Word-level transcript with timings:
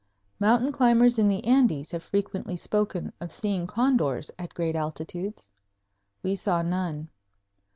Mountain 0.39 0.71
climbers 0.71 1.19
in 1.19 1.27
the 1.27 1.45
Andes 1.45 1.91
have 1.91 2.01
frequently 2.01 2.57
spoken 2.57 3.13
of 3.21 3.31
seeing 3.31 3.67
condors 3.67 4.31
at 4.39 4.55
great 4.55 4.75
altitudes. 4.75 5.47
We 6.23 6.35
saw 6.35 6.63
none. 6.63 7.09